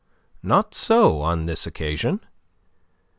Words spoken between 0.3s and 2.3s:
Not so on this occasion.